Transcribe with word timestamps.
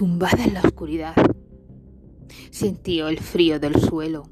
tumbada 0.00 0.42
en 0.44 0.54
la 0.54 0.62
oscuridad. 0.62 1.14
Sintió 2.50 3.08
el 3.08 3.18
frío 3.18 3.60
del 3.60 3.78
suelo. 3.78 4.22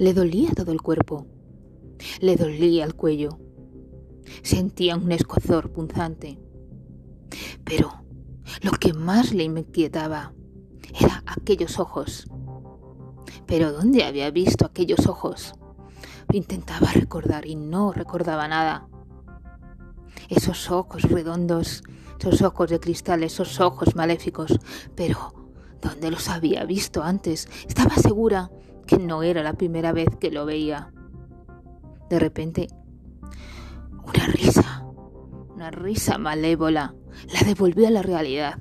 Le 0.00 0.12
dolía 0.12 0.50
todo 0.56 0.72
el 0.72 0.82
cuerpo. 0.82 1.28
Le 2.18 2.34
dolía 2.34 2.84
el 2.84 2.96
cuello. 2.96 3.38
Sentía 4.42 4.96
un 4.96 5.12
escozor 5.12 5.70
punzante. 5.70 6.36
Pero 7.62 8.02
lo 8.60 8.72
que 8.72 8.92
más 8.92 9.32
le 9.32 9.44
inquietaba 9.44 10.34
era 11.00 11.22
aquellos 11.24 11.78
ojos. 11.78 12.26
Pero 13.46 13.72
¿dónde 13.72 14.02
había 14.02 14.32
visto 14.32 14.66
aquellos 14.66 15.06
ojos? 15.06 15.54
Intentaba 16.32 16.88
recordar 16.92 17.46
y 17.46 17.54
no 17.54 17.92
recordaba 17.92 18.48
nada. 18.48 18.88
Esos 20.28 20.72
ojos 20.72 21.02
redondos, 21.02 21.84
esos 22.18 22.42
ojos 22.42 22.70
de 22.70 22.80
cristal, 22.80 23.22
esos 23.22 23.60
ojos 23.60 23.94
maléficos. 23.94 24.58
Pero 24.94 25.34
¿dónde 25.80 26.10
los 26.10 26.28
había 26.28 26.64
visto 26.64 27.02
antes? 27.02 27.48
Estaba 27.68 27.96
segura 27.96 28.50
que 28.86 28.98
no 28.98 29.22
era 29.22 29.42
la 29.42 29.54
primera 29.54 29.92
vez 29.92 30.08
que 30.20 30.30
lo 30.30 30.46
veía. 30.46 30.92
De 32.08 32.18
repente, 32.18 32.68
una 34.04 34.26
risa, 34.26 34.84
una 35.54 35.70
risa 35.70 36.18
malévola, 36.18 36.94
la 37.32 37.40
devolvió 37.40 37.88
a 37.88 37.90
la 37.90 38.02
realidad 38.02 38.58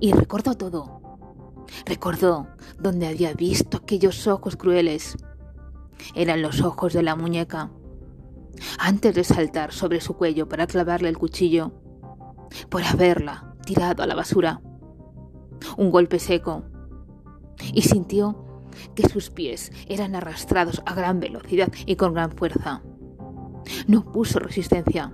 y 0.00 0.12
recordó 0.12 0.54
todo. 0.54 1.00
Recordó 1.84 2.48
dónde 2.78 3.06
había 3.06 3.34
visto 3.34 3.78
aquellos 3.78 4.26
ojos 4.26 4.56
crueles. 4.56 5.16
Eran 6.14 6.42
los 6.42 6.60
ojos 6.60 6.92
de 6.92 7.02
la 7.02 7.16
muñeca. 7.16 7.70
Antes 8.78 9.14
de 9.14 9.24
saltar 9.24 9.72
sobre 9.72 10.00
su 10.00 10.14
cuello 10.14 10.48
para 10.48 10.66
clavarle 10.66 11.08
el 11.08 11.18
cuchillo, 11.18 11.72
por 12.68 12.82
haberla 12.82 13.54
tirado 13.64 14.02
a 14.02 14.06
la 14.06 14.14
basura. 14.14 14.60
Un 15.76 15.90
golpe 15.90 16.18
seco. 16.18 16.64
Y 17.72 17.82
sintió 17.82 18.44
que 18.94 19.08
sus 19.08 19.30
pies 19.30 19.72
eran 19.86 20.14
arrastrados 20.14 20.82
a 20.86 20.94
gran 20.94 21.20
velocidad 21.20 21.72
y 21.86 21.96
con 21.96 22.14
gran 22.14 22.32
fuerza. 22.32 22.82
No 23.86 24.10
puso 24.10 24.38
resistencia. 24.38 25.12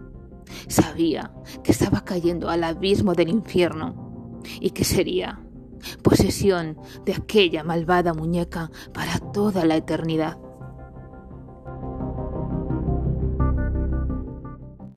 Sabía 0.69 1.33
que 1.63 1.73
estaba 1.73 2.05
cayendo 2.05 2.49
al 2.49 2.65
abismo 2.65 3.15
del 3.15 3.29
infierno 3.29 4.41
y 4.61 4.71
que 4.71 4.85
sería 4.85 5.43
posesión 6.03 6.79
de 7.05 7.15
aquella 7.15 7.63
malvada 7.63 8.15
muñeca 8.15 8.71
para 8.93 9.19
toda 9.19 9.65
la 9.65 9.77
eternidad. 9.77 10.39